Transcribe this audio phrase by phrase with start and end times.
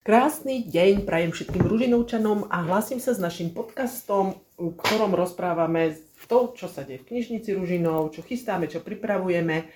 [0.00, 5.92] Krásny deň prajem všetkým Ružinovčanom a hlasím sa s našim podcastom, v ktorom rozprávame
[6.24, 9.68] to, čo sa deje v knižnici Ružinov, čo chystáme, čo pripravujeme.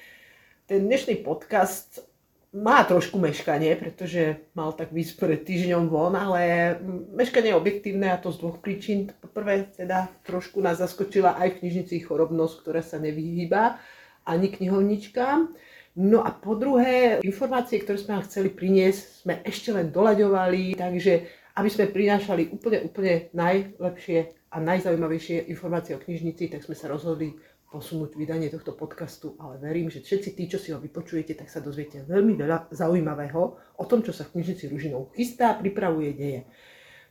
[0.65, 2.09] Ten dnešný podcast
[2.57, 6.73] má trošku meškanie, pretože mal tak výsť pred týždňom von, ale
[7.13, 9.13] meškanie je objektívne a to z dvoch príčin.
[9.21, 13.77] Poprvé teda trošku nás zaskočila aj v knižnici chorobnosť, ktorá sa nevyhýba
[14.25, 15.53] ani knihovničkám.
[15.95, 21.13] No a po druhé, informácie, ktoré sme vám chceli priniesť, sme ešte len doľaďovali, takže
[21.55, 27.39] aby sme prinášali úplne, úplne najlepšie a najzaujímavejšie informácie o knižnici, tak sme sa rozhodli
[27.71, 31.59] posunúť vydanie tohto podcastu, ale verím, že všetci tí, čo si ho vypočujete, tak sa
[31.59, 33.43] dozviete veľmi veľa zaujímavého
[33.79, 36.41] o tom, čo sa v knižnici Ružinou chystá, pripravuje, deje.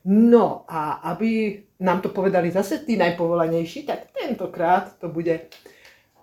[0.07, 5.47] No a aby nám to povedali zase tí najpovolanejší, tak tentokrát to bude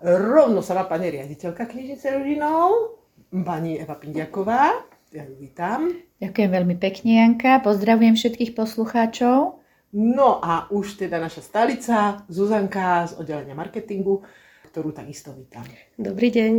[0.01, 2.97] rovno sama pani riaditeľka knižnice Ružinov,
[3.29, 4.81] pani Eva Pindiaková.
[5.11, 5.91] Ja ju vítam.
[6.23, 7.59] Ďakujem veľmi pekne, Janka.
[7.61, 9.59] Pozdravujem všetkých poslucháčov.
[9.91, 14.23] No a už teda naša stalica, Zuzanka z oddelenia marketingu,
[14.71, 15.67] ktorú takisto vítam.
[15.99, 16.53] Dobrý deň.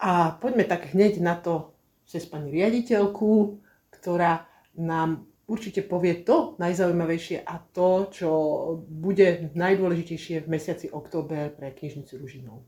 [0.00, 1.76] A poďme tak hneď na to
[2.08, 3.60] cez pani riaditeľku,
[3.92, 4.48] ktorá
[4.80, 8.30] nám určite povie to najzaujímavejšie a to, čo
[8.88, 12.64] bude najdôležitejšie v mesiaci október pre knižnicu Ružinov.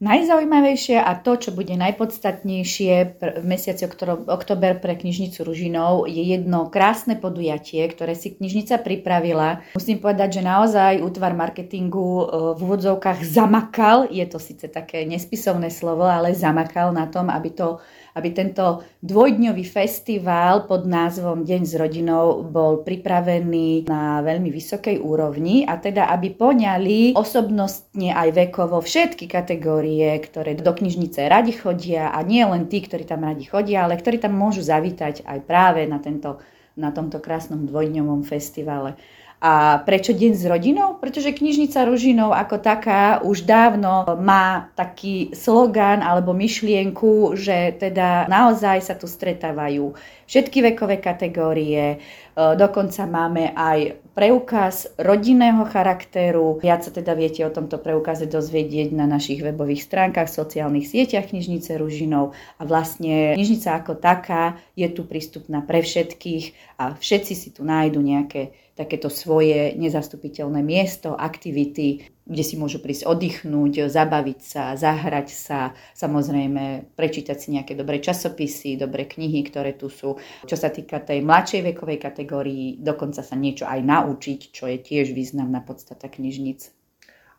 [0.00, 3.84] Najzaujímavejšie a to, čo bude najpodstatnejšie v mesiaci
[4.32, 9.60] oktober pre knižnicu Ružinov, je jedno krásne podujatie, ktoré si knižnica pripravila.
[9.76, 12.24] Musím povedať, že naozaj útvar marketingu e,
[12.56, 17.84] v úvodzovkách zamakal, je to síce také nespisovné slovo, ale zamakal na tom, aby to
[18.16, 25.62] aby tento dvojdňový festival pod názvom Deň s rodinou bol pripravený na veľmi vysokej úrovni
[25.62, 32.18] a teda aby poňali osobnostne aj vekovo všetky kategórie, ktoré do knižnice radi chodia a
[32.26, 36.02] nie len tí, ktorí tam radi chodia, ale ktorí tam môžu zavítať aj práve na,
[36.02, 36.42] tento,
[36.74, 38.98] na tomto krásnom dvojdňovom festivale.
[39.40, 41.00] A prečo deň s rodinou?
[41.00, 48.84] Pretože knižnica Ružinov ako taká už dávno má taký slogan alebo myšlienku, že teda naozaj
[48.84, 49.96] sa tu stretávajú
[50.28, 52.04] všetky vekové kategórie,
[52.36, 56.58] dokonca máme aj preukaz rodinného charakteru.
[56.60, 61.78] Viac sa teda viete o tomto preukaze dozvedieť na našich webových stránkach, sociálnych sieťach knižnice
[61.78, 67.62] Ružinov a vlastne knižnica ako taká je tu prístupná pre všetkých a všetci si tu
[67.64, 75.28] nájdu nejaké takéto svoje nezastupiteľné miesto, aktivity, kde si môžu prísť oddychnúť, zabaviť sa, zahrať
[75.34, 80.14] sa, samozrejme prečítať si nejaké dobré časopisy, dobré knihy, ktoré tu sú.
[80.46, 85.10] Čo sa týka tej mladšej vekovej kategórii, dokonca sa niečo aj naučiť, čo je tiež
[85.10, 86.70] významná podstata knižnic.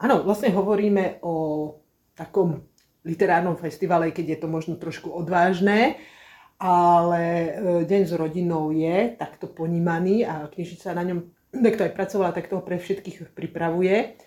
[0.04, 1.34] Áno, vlastne hovoríme o
[2.12, 2.68] takom
[3.08, 5.96] literárnom festivale, keď je to možno trošku odvážne,
[6.62, 7.50] ale e,
[7.88, 11.20] Deň s rodinou je takto ponímaný a knižnica na ňom,
[11.54, 14.20] kto aj pracovala, tak toho pre všetkých pripravuje.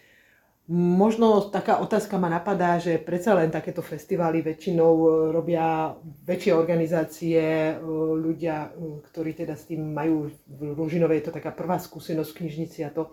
[0.73, 5.93] Možno taká otázka ma napadá, že predsa len takéto festivály väčšinou e, robia
[6.25, 7.73] väčšie organizácie, e,
[8.17, 8.73] ľudia,
[9.13, 12.89] ktorí teda s tým majú v Ružinovej, je to taká prvá skúsenosť v knižnici a
[12.89, 13.13] to.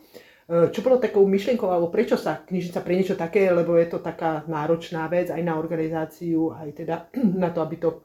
[0.51, 4.43] Čo bolo takou myšlienkou, alebo prečo sa knižnica pre niečo také, lebo je to taká
[4.51, 7.07] náročná vec aj na organizáciu, aj teda
[7.43, 8.03] na to, aby to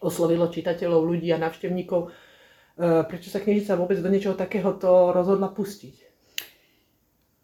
[0.00, 2.08] oslovilo čitateľov, ľudí a návštevníkov.
[2.08, 2.08] E,
[3.04, 6.09] prečo sa knižnica vôbec do niečoho takéhoto rozhodla pustiť?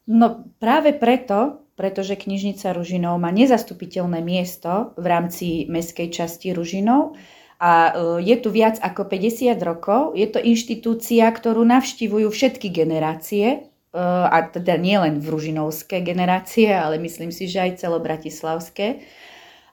[0.07, 7.19] No práve preto, pretože knižnica Ružinov má nezastupiteľné miesto v rámci mestskej časti Ružinov
[7.59, 10.15] a e, je tu viac ako 50 rokov.
[10.15, 13.59] Je to inštitúcia, ktorú navštívujú všetky generácie, e,
[14.01, 19.03] a teda nie len v ružinovské generácie, ale myslím si, že aj celobratislavské.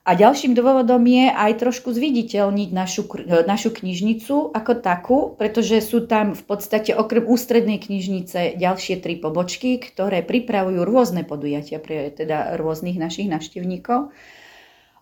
[0.04, 3.08] A ďalším dôvodom je aj trošku zviditeľniť našu,
[3.48, 9.80] našu knižnicu ako takú, pretože sú tam v podstate okrem ústrednej knižnice ďalšie tri pobočky,
[9.80, 14.12] ktoré pripravujú rôzne podujatia pre teda rôznych našich návštevníkov.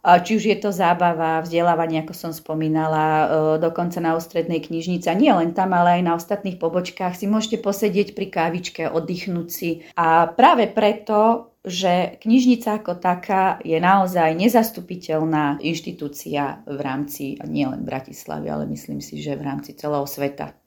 [0.03, 3.27] Či už je to zábava, vzdelávanie, ako som spomínala, e,
[3.63, 5.07] dokonca na ústrednej knižnici.
[5.15, 9.87] Nie len tam, ale aj na ostatných pobočkách si môžete posedieť pri kávičke, oddychnúť si.
[9.95, 18.51] A práve preto že knižnica ako taká je naozaj nezastupiteľná inštitúcia v rámci nielen Bratislavy,
[18.51, 20.59] ale myslím si, že v rámci celého sveta.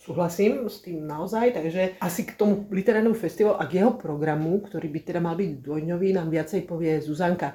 [0.00, 4.88] Súhlasím s tým naozaj, takže asi k tomu literárnemu festivalu a k jeho programu, ktorý
[4.88, 7.52] by teda mal byť dvojňový, nám viacej povie Zuzanka.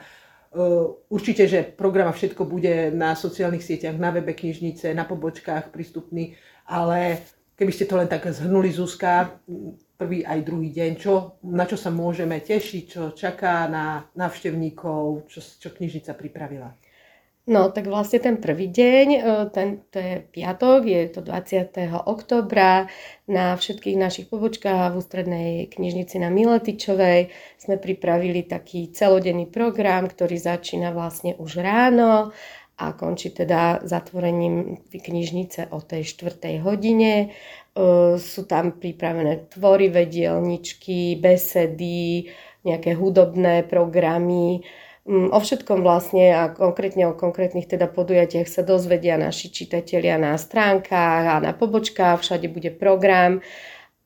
[1.10, 6.38] Určite, že program a všetko bude na sociálnych sieťach, na webe knižnice, na pobočkách prístupný,
[6.70, 9.40] ale keby ste to len tak zhrnuli Zuzka,
[9.96, 15.40] prvý aj druhý deň, čo, na čo sa môžeme tešiť, čo čaká na návštevníkov, čo,
[15.40, 16.76] čo knižnica pripravila.
[17.46, 19.20] No, tak vlastne ten prvý deň, e,
[19.54, 21.78] ten, to je piatok, je to 20.
[22.10, 22.90] oktobra.
[23.30, 27.30] Na všetkých našich pobočkách v ústrednej knižnici na Miletičovej
[27.62, 32.34] sme pripravili taký celodenný program, ktorý začína vlastne už ráno
[32.78, 36.60] a končí teda zatvorením knižnice o tej 4.
[36.60, 37.14] hodine.
[37.16, 37.28] E,
[38.20, 42.28] sú tam pripravené tvorivé dielničky, besedy,
[42.68, 44.66] nejaké hudobné programy,
[45.06, 50.34] Mm, o všetkom vlastne a konkrétne o konkrétnych teda podujatiach sa dozvedia naši čitatelia na
[50.34, 53.38] stránkach a na pobočkách, všade bude program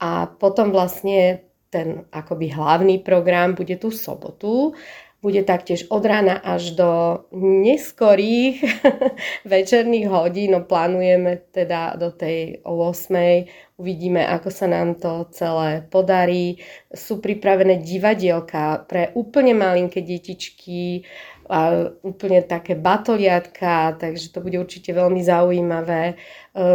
[0.03, 4.75] a potom vlastne ten akoby hlavný program bude tú sobotu
[5.19, 8.63] bude taktiež od rána až do neskorých
[9.45, 10.51] večerných hodín.
[10.51, 13.45] No, plánujeme teda do tej 8.
[13.79, 16.59] Uvidíme, ako sa nám to celé podarí.
[16.91, 21.07] Sú pripravené divadielka pre úplne malinké detičky,
[21.49, 26.13] a úplne také batoliatka, takže to bude určite veľmi zaujímavé.
[26.13, 26.15] E,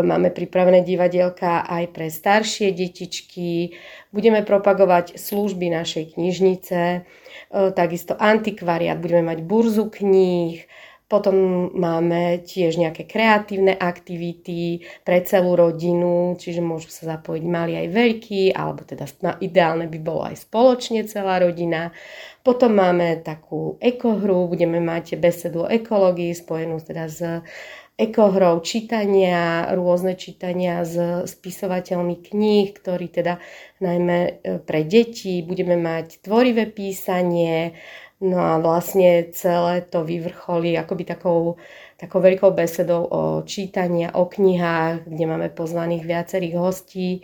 [0.03, 3.79] máme pripravené divadielka aj pre staršie detičky.
[4.11, 7.07] Budeme propagovať služby našej knižnice
[7.75, 10.67] takisto antikvariát, budeme mať burzu kníh,
[11.05, 17.89] potom máme tiež nejaké kreatívne aktivity pre celú rodinu, čiže môžu sa zapojiť mali aj
[17.93, 19.05] veľkí, alebo teda
[19.45, 21.93] ideálne by bolo aj spoločne celá rodina.
[22.41, 27.21] Potom máme takú ekohru, budeme mať besedu o ekológii spojenú teda s
[27.95, 30.99] ekohrou čítania, rôzne čítania s
[31.31, 33.39] spisovateľmi kníh, ktorí teda
[33.79, 37.79] najmä e, pre deti budeme mať tvorivé písanie,
[38.21, 41.57] no a vlastne celé to vyvrcholí akoby takou,
[41.97, 47.23] takou veľkou besedou o čítania, o knihách, kde máme pozvaných viacerých hostí.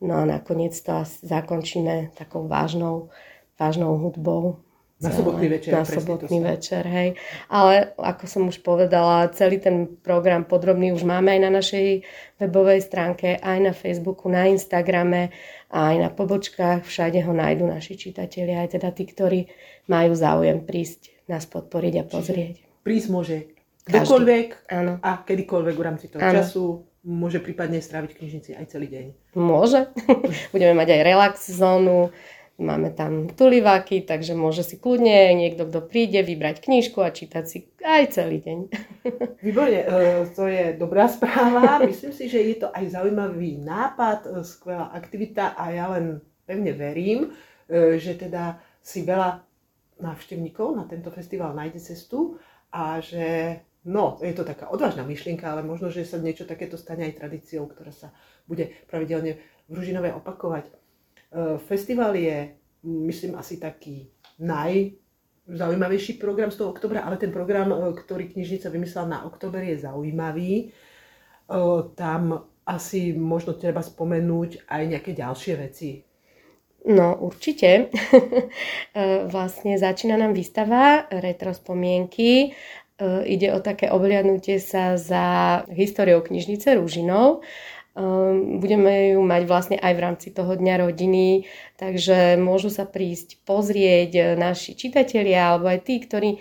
[0.00, 3.10] No a nakoniec to zakončíme takou vážnou,
[3.58, 4.62] vážnou hudbou.
[4.98, 5.70] Na sobotný večer.
[5.70, 7.14] Na sobotný večer, hej.
[7.46, 12.02] Ale ako som už povedala, celý ten program podrobný už máme aj na našej
[12.42, 15.30] webovej stránke, aj na Facebooku, na Instagrame,
[15.70, 16.82] aj na pobočkách.
[16.82, 19.46] Všade ho nájdu naši čitatelia, aj teda tí, ktorí
[19.86, 22.54] majú záujem prísť nás podporiť a pozrieť.
[22.58, 23.36] Čiže prísť môže
[23.86, 24.92] kdekoľvek Áno.
[24.98, 26.42] a kedykoľvek v rámci toho Áno.
[26.42, 29.06] času môže prípadne stráviť knižnici aj celý deň.
[29.38, 29.88] Môže.
[30.54, 32.10] Budeme mať aj relax zónu,
[32.58, 37.70] Máme tam tuliváky, takže môže si kľudne niekto, kto príde, vybrať knižku a čítať si
[37.86, 38.58] aj celý deň.
[39.46, 39.86] Výborne, e,
[40.34, 41.78] to je dobrá správa.
[41.86, 46.18] Myslím si, že je to aj zaujímavý nápad, e, skvelá aktivita a ja len
[46.50, 47.30] pevne verím,
[47.70, 49.38] e, že teda si veľa
[50.02, 52.42] návštevníkov na tento festival nájde cestu
[52.74, 57.08] a že No, je to taká odvážna myšlienka, ale možno, že sa niečo takéto stane
[57.08, 58.12] aj tradíciou, ktorá sa
[58.44, 60.68] bude pravidelne v Ružinove opakovať.
[61.32, 64.08] E, festival je, myslím, asi taký
[64.38, 69.84] najzaujímavejší program z toho oktobra, ale ten program, e, ktorý knižnica vymyslela na oktober, je
[69.84, 70.52] zaujímavý.
[70.60, 70.66] E,
[71.94, 76.04] tam asi možno treba spomenúť aj nejaké ďalšie veci.
[76.88, 77.90] No, určite.
[79.34, 82.54] vlastne začína nám výstava Retrospomienky.
[83.02, 85.24] Ide o také obľadnutie sa za
[85.72, 87.42] históriou knižnice Rúžinov
[88.62, 94.10] budeme ju mať vlastne aj v rámci toho dňa rodiny, takže môžu sa prísť pozrieť
[94.14, 96.38] e, naši čitatelia alebo aj tí, ktorí e,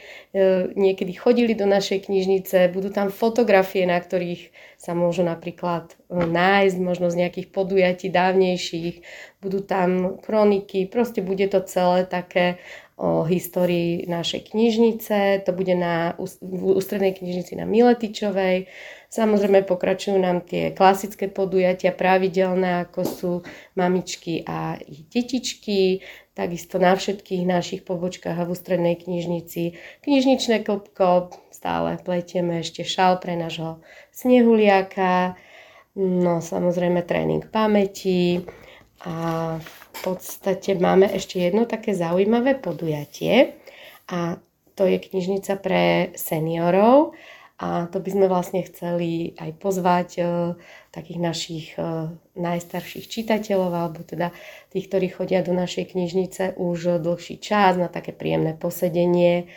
[0.78, 2.70] niekedy chodili do našej knižnice.
[2.70, 8.96] Budú tam fotografie, na ktorých sa môžu napríklad e, nájsť možno z nejakých podujatí dávnejších.
[9.42, 12.62] Budú tam kroniky, proste bude to celé také
[12.98, 15.46] o histórii našej knižnice.
[15.46, 18.66] To bude na, v ústrednej knižnici na Miletičovej.
[19.14, 23.32] Samozrejme pokračujú nám tie klasické podujatia pravidelné, ako sú
[23.78, 26.02] mamičky a ich detičky,
[26.34, 29.78] takisto na všetkých našich pobočkách a v ústrednej knižnici.
[30.02, 33.78] Knižničné klopko, stále pletieme ešte šal pre nášho
[34.10, 35.38] snehuliaka,
[35.98, 38.42] no samozrejme tréning pamäti
[39.06, 39.16] a
[39.62, 43.58] v podstate máme ešte jedno také zaujímavé podujatie
[44.10, 44.42] a
[44.78, 47.18] to je knižnica pre seniorov
[47.58, 50.24] a to by sme vlastne chceli aj pozvať e,
[50.94, 54.30] takých našich e, najstarších čitateľov, alebo teda
[54.70, 59.50] tých, ktorí chodia do našej knižnice už dlhší čas na také príjemné posedenie.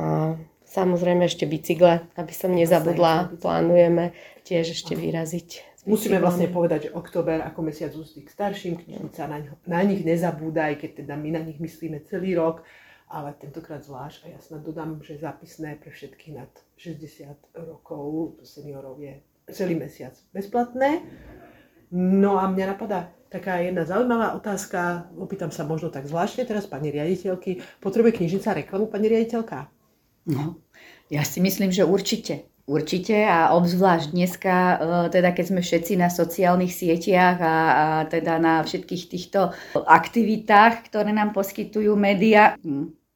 [0.00, 4.16] A samozrejme ešte bicykle, aby som nezabudla, plánujeme
[4.48, 5.75] tiež ešte vyraziť.
[5.86, 9.38] Musíme vlastne povedať, že október ako mesiac ústy k starším, knižnica na,
[9.70, 12.66] na nich nezabúda, aj keď teda my na nich myslíme celý rok
[13.06, 18.98] ale tentokrát zvlášť a ja snad dodám, že zápisné pre všetkých nad 60 rokov seniorov
[18.98, 19.22] je
[19.54, 21.06] celý mesiac bezplatné.
[21.94, 26.90] No a mňa napadá taká jedna zaujímavá otázka, opýtam sa možno tak zvláštne teraz pani
[26.90, 29.70] riaditeľky, potrebuje knižnica reklamu pani riaditeľka?
[30.26, 30.58] No,
[31.06, 32.50] Ja si myslím, že určite.
[32.66, 34.76] Určite a obzvlášť dneska, e,
[35.14, 41.14] teda keď sme všetci na sociálnych sieťach a, a teda na všetkých týchto aktivitách, ktoré
[41.14, 42.58] nám poskytujú médiá,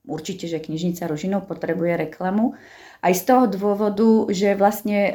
[0.07, 2.55] určite, že knižnica Rožinov potrebuje reklamu.
[3.03, 5.13] Aj z toho dôvodu, že vlastne e,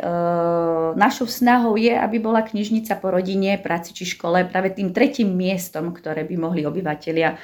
[1.00, 5.96] našou snahou je, aby bola knižnica po rodine, práci či škole práve tým tretím miestom,
[5.96, 7.40] ktoré by mohli obyvateľia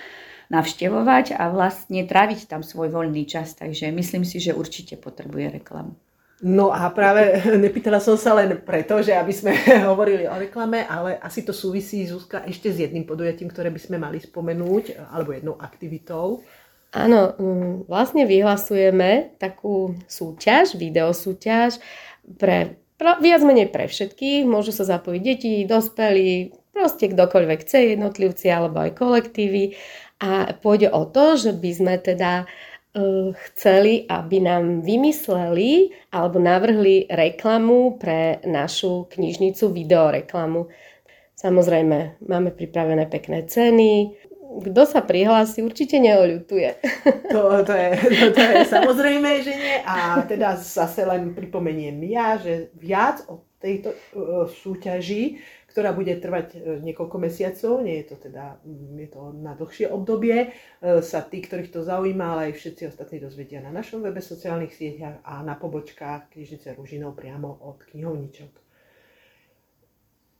[0.51, 3.55] navštevovať a vlastne tráviť tam svoj voľný čas.
[3.55, 5.95] Takže myslím si, že určite potrebuje reklamu.
[6.41, 9.53] No a práve nepýtala som sa len preto, že aby sme
[9.89, 14.01] hovorili o reklame, ale asi to súvisí Zuzka ešte s jedným podujatím, ktoré by sme
[14.01, 16.41] mali spomenúť, alebo jednou aktivitou.
[16.91, 21.79] Áno, mm, vlastne vyhlasujeme takú súťaž, videosúťaž
[22.35, 24.43] pre, viac menej pre všetkých.
[24.43, 29.77] Môžu sa zapojiť deti, dospelí, proste kdokoľvek chce, jednotlivci alebo aj kolektívy.
[30.21, 32.70] A pôjde o to, že by sme teda uh,
[33.47, 40.67] chceli, aby nám vymysleli alebo navrhli reklamu pre našu knižnicu, videoreklamu.
[41.39, 44.13] Samozrejme, máme pripravené pekné ceny.
[44.51, 46.69] Kto sa prihlási, určite neoľutuje.
[47.31, 49.75] To, to, je, to, to je samozrejme, že nie.
[49.87, 55.39] A teda zase len pripomeniem ja, že viac o tejto uh, súťaži
[55.71, 59.87] ktorá bude trvať e, niekoľko mesiacov, nie je to teda, mm, je to na dlhšie
[59.87, 60.51] obdobie,
[60.83, 64.75] e, sa tí, ktorých to zaujíma, ale aj všetci ostatní dozvedia na našom webe, sociálnych
[64.75, 68.51] sieťach a na pobočkách knižnice Ružinov priamo od knihovničok.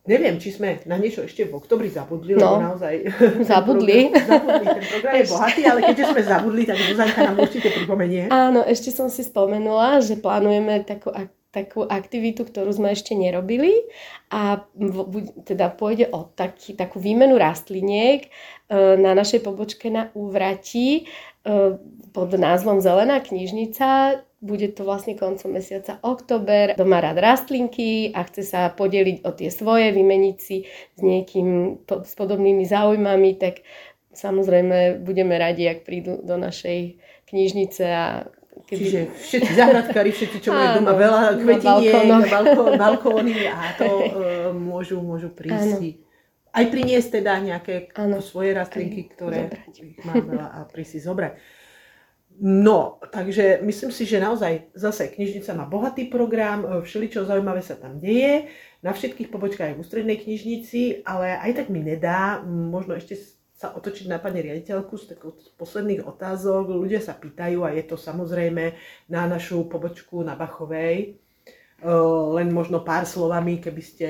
[0.02, 2.96] Neviem, či sme na niečo ešte v oktobri zabudli, no, lebo naozaj...
[3.46, 4.10] Zabudli.
[4.14, 4.66] Ten program, zabudli.
[4.66, 8.24] Ten program je bohatý, ale keďže sme zabudli, tak Zuzanka nám určite pripomenie.
[8.34, 11.14] Áno, ešte som si spomenula, že plánujeme takú
[11.52, 13.92] takú aktivitu, ktorú sme ešte nerobili
[14.32, 14.64] a
[15.44, 18.30] teda pôjde o taký, takú výmenu rastliniek e,
[18.96, 21.76] na našej pobočke na Úvrati e,
[22.16, 24.24] pod názvom Zelená knižnica.
[24.40, 26.74] Bude to vlastne koncom mesiaca oktober.
[26.74, 30.66] Kto rád rastlinky a chce sa podeliť o tie svoje, vymeniť si
[30.96, 33.62] s niekým s podobnými záujmami, tak
[34.16, 36.96] samozrejme budeme radi, ak prídu do našej
[37.28, 38.08] knižnice a
[38.72, 38.80] Keby...
[38.80, 41.92] Čiže všetci zahradkári, všetci, čo majú doma veľa kvetiniek,
[42.32, 44.08] balkón, balkóny a to uh,
[44.72, 45.76] môžu, môžu prísť.
[45.76, 46.08] Áno.
[46.56, 48.24] Aj priniesť teda nejaké ano.
[48.24, 49.52] svoje rastlinky, ktoré
[50.08, 51.36] má veľa a prísť zobrať.
[52.40, 57.76] No, takže myslím si, že naozaj zase knižnica má bohatý program, e, všeličo zaujímavé sa
[57.76, 58.48] tam deje,
[58.80, 63.20] na všetkých pobočkách v ústrednej knižnici, ale aj tak mi nedá, možno ešte
[63.62, 66.74] sa otočiť na pani riaditeľku z takých posledných otázok.
[66.74, 68.74] Ľudia sa pýtajú a je to samozrejme
[69.06, 71.22] na našu pobočku na Bachovej.
[72.38, 74.10] Len možno pár slovami, keby ste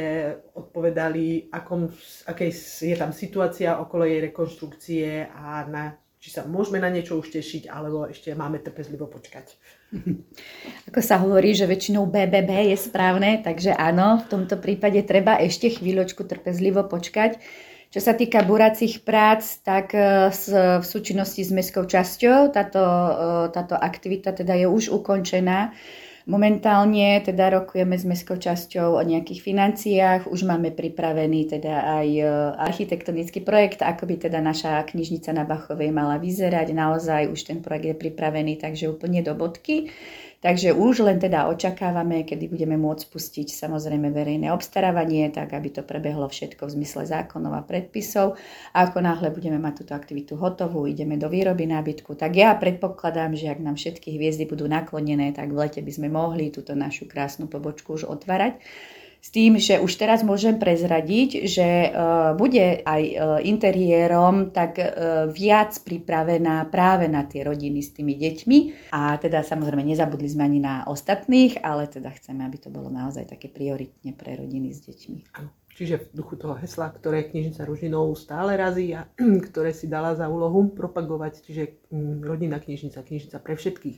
[0.55, 1.91] odpovedali, akom,
[2.31, 7.31] akej je tam situácia okolo jej rekonštrukcie a na, či sa môžeme na niečo už
[7.31, 9.55] tešiť, alebo ešte máme trpezlivo počkať.
[10.91, 15.71] Ako sa hovorí, že väčšinou BBB je správne, takže áno, v tomto prípade treba ešte
[15.71, 17.39] chvíľočku trpezlivo počkať.
[17.91, 20.31] Čo sa týka buracích prác, tak e,
[20.79, 23.11] v súčinnosti s mestskou časťou táto, e,
[23.51, 25.75] táto aktivita teda je už ukončená.
[26.23, 32.23] Momentálne teda rokujeme s mestskou časťou o nejakých financiách, už máme pripravený teda aj e,
[32.63, 36.71] architektonický projekt, ako by teda naša knižnica na Bachovej mala vyzerať.
[36.71, 39.91] Naozaj už ten projekt je pripravený, takže úplne do bodky.
[40.41, 45.85] Takže už len teda očakávame, kedy budeme môcť pustiť samozrejme verejné obstarávanie, tak aby to
[45.85, 48.41] prebehlo všetko v zmysle zákonov a predpisov.
[48.73, 53.37] A ako náhle budeme mať túto aktivitu hotovú, ideme do výroby nábytku, tak ja predpokladám,
[53.37, 57.05] že ak nám všetky hviezdy budú naklonené, tak v lete by sme mohli túto našu
[57.05, 58.57] krásnu pobočku už otvárať.
[59.21, 65.29] S tým, že už teraz môžem prezradiť, že uh, bude aj uh, interiérom tak uh,
[65.29, 68.89] viac pripravená práve na tie rodiny s tými deťmi.
[68.97, 73.29] A teda samozrejme nezabudli sme ani na ostatných, ale teda chceme, aby to bolo naozaj
[73.29, 75.19] také prioritne pre rodiny s deťmi.
[75.71, 79.07] Čiže v duchu toho hesla, ktoré knižnica Ružinov stále razí a
[79.47, 81.63] ktoré si dala za úlohu propagovať, čiže
[81.93, 83.97] mm, rodina knižnica, knižnica pre všetkých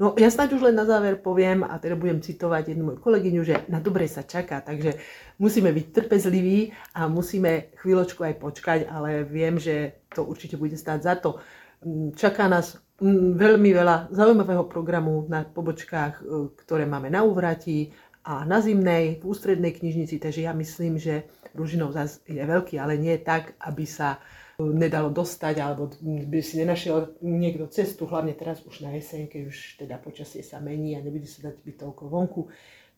[0.00, 3.42] No ja snáď už len na záver poviem, a teda budem citovať jednu moju kolegyňu,
[3.44, 4.96] že na dobre sa čaká, takže
[5.36, 11.00] musíme byť trpezliví a musíme chvíľočku aj počkať, ale viem, že to určite bude stáť
[11.02, 11.40] za to.
[11.84, 16.22] Mm, čaká nás mm, veľmi veľa zaujímavého programu na pobočkách, e,
[16.56, 21.26] ktoré máme na úvrati a na zimnej, v ústrednej knižnici, takže ja myslím, že
[21.58, 24.22] Ružinov zase je veľký, ale nie tak, aby sa
[24.70, 29.56] nedalo dostať, alebo by si nenašiel niekto cestu, hlavne teraz už na jeseň, keď už
[29.82, 32.46] teda počasie sa mení a nebude sa dať byť toľko vonku,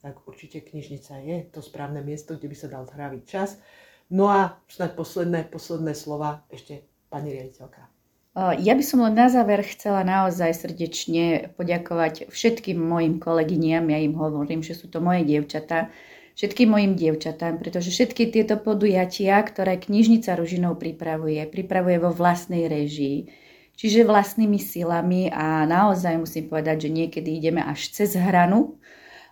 [0.04, 3.56] tak určite knižnica je to správne miesto, kde by sa dal tráviť čas.
[4.12, 7.88] No a snad posledné, posledné slova ešte pani riaditeľka.
[8.36, 14.18] Ja by som len na záver chcela naozaj srdečne poďakovať všetkým mojim kolegyniam, ja im
[14.18, 15.94] hovorím, že sú to moje dievčatá,
[16.34, 23.30] všetkým mojim dievčatám, pretože všetky tieto podujatia, ktoré knižnica Ružinov pripravuje, pripravuje vo vlastnej režii,
[23.74, 28.78] čiže vlastnými silami a naozaj musím povedať, že niekedy ideme až cez hranu.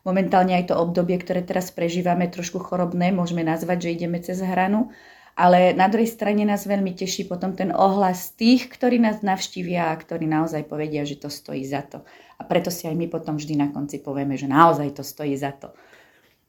[0.03, 4.91] Momentálne aj to obdobie, ktoré teraz prežívame, trošku chorobné, môžeme nazvať, že ideme cez hranu,
[5.39, 9.97] ale na druhej strane nás veľmi teší potom ten ohlas tých, ktorí nás navštívia a
[9.97, 12.05] ktorí naozaj povedia, že to stojí za to.
[12.37, 15.55] A preto si aj my potom vždy na konci povieme, že naozaj to stojí za
[15.55, 15.73] to.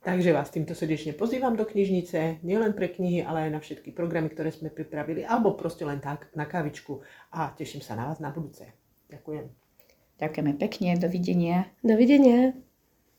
[0.03, 4.27] Takže vás týmto srdečne pozývam do knižnice, nielen pre knihy, ale aj na všetky programy,
[4.35, 6.99] ktoré sme pripravili, alebo proste len tak na kavičku.
[7.31, 8.67] A teším sa na vás na budúce.
[9.07, 9.47] Ďakujem.
[10.19, 11.71] Ďakujeme pekne, dovidenia.
[11.79, 12.51] Dovidenia.